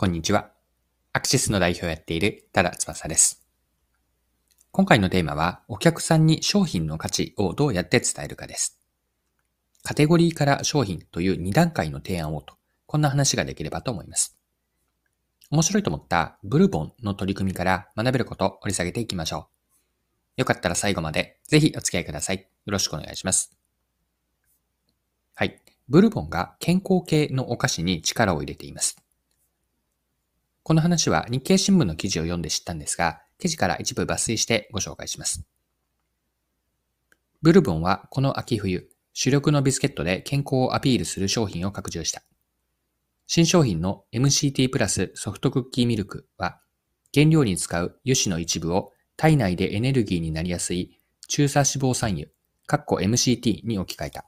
[0.00, 0.52] こんにちは。
[1.12, 3.44] アクシスの代表をやっている多田翼です。
[4.70, 8.78] 今回のテーマは、お客さんに商品の価値をどうやって伝えるかです。
[9.82, 12.54] カテゴリーから商品という2段階の提案をと、
[12.86, 14.38] こんな話ができればと思います。
[15.50, 19.48] 面白いと思ったブルボンの取り組みから学べることを掘り下げていきましょ
[20.36, 20.42] う。
[20.42, 22.36] よかったら最後までぜひお付き合いください。
[22.66, 23.50] よろしくお願いします。
[25.34, 25.60] はい。
[25.88, 29.02] ブルボンが健康系のお菓子に力を入れています。
[30.68, 35.42] この話は日経新聞の記事を読んで知ったんですが、記事から一部抜粋してご紹介します。
[37.40, 42.22] ブルボンはこの秋冬、主力のビスケットで健康をアピールする商品を拡充した。
[43.26, 46.60] 新商品の MCT プラスソフトクッキーミルクは、
[47.14, 52.26] 原料に使う油脂の一部を体内でエネルギーになりやすい中鎖脂肪酸油、
[52.66, 54.26] かっこ MCT に置き換えた。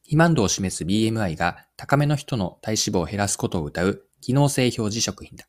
[0.00, 5.46] 肥満度を示す BMI が高めの人の体脂肪を減らすことを謳う機能性表示食品だ。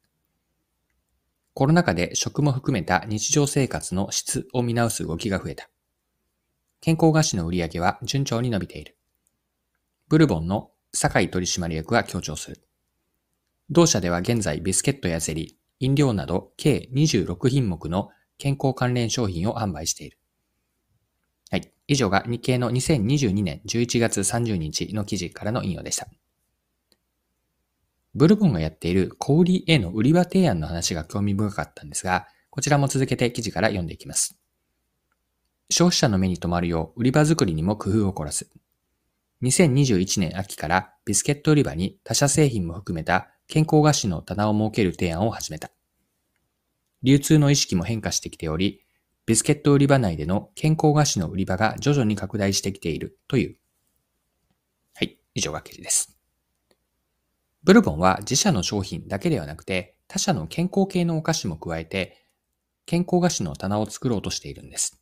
[1.53, 5.69] コロナ禍で食も含めた日常生活の質を見直す動きが増えた。
[6.79, 8.97] 健康菓子の売り上げは順調に伸びている。
[10.07, 12.67] ブルボンの酒井取締役は強調する。
[13.69, 20.17] 同社では現在ビスケットやゼリー、飲料など計26品目の健康関連商品を販売している。
[21.49, 21.71] はい。
[21.87, 26.07] 以上が日経の2022年11月30日の記事からの引用でした。
[28.13, 34.37] ブルボンがやっている小売への売り場提案の話が興味深かったんですが、こちらも続けて記事から読んでいきます。
[35.69, 38.51] 消費者の目に留まるよう売り場作りにも工夫を凝らす。
[39.41, 45.71] 2021年秋からビスケット売り場に他社製品も含めた健康菓子の棚を設ける提案を始めた。
[47.03, 48.85] 流通の意識も変化してきており、
[49.25, 53.57] ビスケット売り場内での健康菓子の売り場が徐々に拡大してきているという。
[54.93, 56.10] はい、以上が記事です。
[57.63, 62.25] ブルボンは自社の商品だけではなくて、他社の健康系のお菓子も加えて、
[62.87, 64.99] 健康菓子の棚を作ろうとしているんです。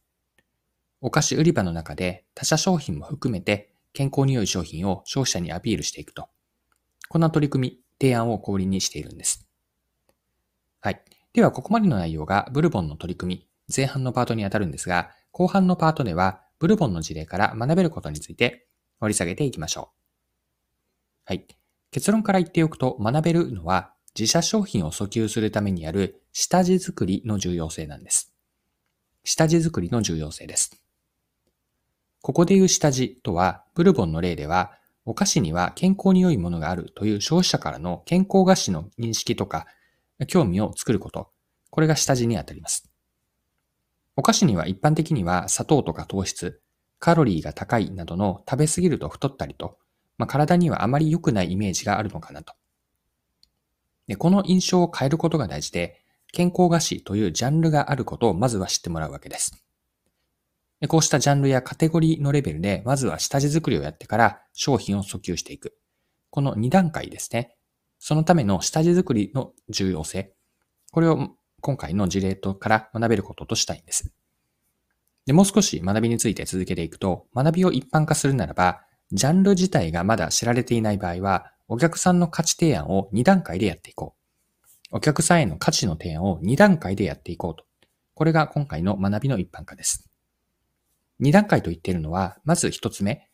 [0.99, 6.27] お菓子売り場の中で他社商品も含めて健康に良い商品を消費者にアピールしていくと。
[7.07, 9.47] こんな取り組み、提案を氷にしているんです。
[10.81, 11.01] はい。
[11.31, 18.67] では、ここまでの内容がブルボンの取り組み、前半のパートにあたるんですが、後半のパートでは、ブルボンの事例から学べることについて
[18.99, 19.99] 掘り下げていきましょう。
[21.25, 21.58] はい。
[21.91, 28.33] 結論から言っておくと学べるのは自社商品を訴求するためにある下地作りの重要性なんです。
[29.23, 30.81] 下地作りの重要性です。
[32.21, 34.73] ここで言う下地とは、ブルボンの例では、
[35.05, 39.65] お菓子には健康に良いものがあるという消費者からの健康菓子の認識とか
[40.27, 41.31] 興味を作ること。
[41.71, 42.89] これが下地にあたります。
[44.15, 46.61] お菓子には一般的には砂糖とか糖質、
[46.99, 49.77] カロリーが高いなどの食べ過ぎると太ったりと
[50.19, 52.53] まあ、体にはあまり良くないイメージがあるのかなと。
[54.07, 59.63] でこの印象を変えることが大事で、健康菓子というジャンルがあることをまずは知ってもらうわけです。
[60.81, 65.77] でこうしたジャンルやカテゴリーのレベルで、まずは下地作りをやってから商品を訴求していく。
[66.29, 67.55] この2段階ですね。
[67.97, 70.33] そのための下地作りの重要性。
[70.91, 71.29] これを
[71.61, 74.11] 今回の事例とから学べることとしたいんです。
[75.25, 78.81] でもう少し学びについて続けていくと、学びを一般化するならば、
[79.11, 84.15] ジャンル自体がまだ知られていない場合は、お客さんの価値提案を2段階でやっていこ
[84.91, 84.97] う。
[84.97, 87.65] お客さんへの価値の提案を2段階でやっていこうと。
[88.13, 90.09] これが今回の学びの一般化です。
[91.21, 93.27] 2段階と言っているのは、まず1つ目。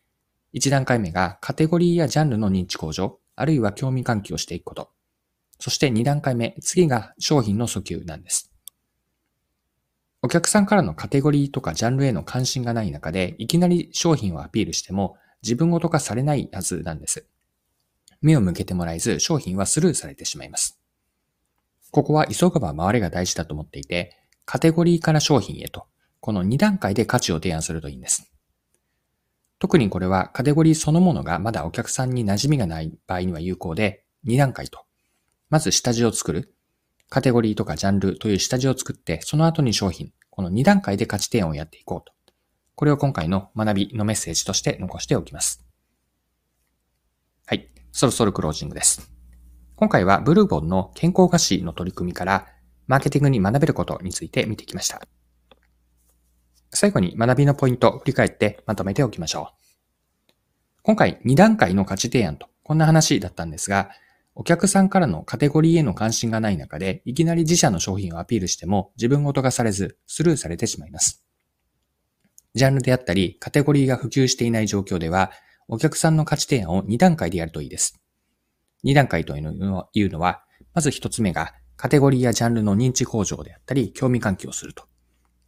[0.54, 4.92] 1段階目がカテゴリーやジャンルの認知向上、あるいは興味喚起をしていくこと。
[5.60, 8.52] そして2段階目、次が商品の訴求なんです。
[10.22, 17.28] お客さんからのカテゴリーとかジャンルへの関心がない中で、いきなり商品をアピールしても、自分ごと化されないはずなんです。
[18.22, 20.80] 目を向けてもらえず商品はスルーされてしまいます。
[21.92, 25.86] ここは急がば回れが大事だと思っていて、カテゴリーから商品へと、
[26.20, 28.32] この2段階で価値を提案するといいんです。
[29.60, 34.86] 特にこれはカテゴリーそのものがまだお客さんに馴染みがない場合には有効で、2段階と。
[35.50, 36.54] まず下地を作る。
[37.10, 40.12] カテゴリーとかジャンルという下地を作って、その後に商品。
[40.30, 42.15] この2段階で価値提案をやっていこうと。
[42.76, 45.66] これを今回の学びのメッセージとして残しておきます。
[47.46, 47.70] はい。
[47.92, 49.12] そろそろクロージングです。
[49.76, 52.48] 今回はブルーボンの健康菓子の取り組みから
[52.88, 55.02] マーケティングに学べることについて見てきました。
[56.72, 60.32] 最後に学びのポイントを振り返ってまとめておきましょう。
[60.82, 63.90] 今回2段階の価値提案とこんな話だったんですが、
[64.36, 71.25] お客さんからのカテゴリーへの関心がない中で、いきなり自社の商品をアピールしても自分ごとがされずスルーされてしまいます。
[72.56, 75.32] ジャンルであったり、カテゴリーが普及していない状況では、
[75.68, 78.02] お客さんの価値提案を2段階でやるといいです。
[78.86, 80.44] 2段階というのは、
[80.74, 84.86] まず一つ目が、カテゴリーやジャンルの認知向上であったり、興味喚起をすると。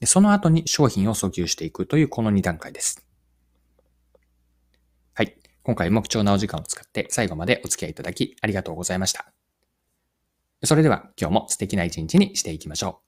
[0.05, 3.07] その後に商品を訴求していくというこの2段階です。
[5.13, 5.37] はい。
[5.63, 9.31] 今回も貴重なお時間を使って最後までお付き合いいただきありがとうございました。
[10.63, 13.06] それでは今日も素敵な一日にしていきましょう。